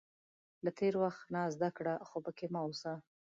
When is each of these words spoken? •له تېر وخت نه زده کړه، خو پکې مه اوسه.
•له 0.63 0.71
تېر 0.79 0.93
وخت 1.03 1.23
نه 1.33 1.41
زده 1.55 1.69
کړه، 1.77 1.93
خو 2.07 2.17
پکې 2.25 2.45
مه 2.53 2.59
اوسه. 2.65 2.93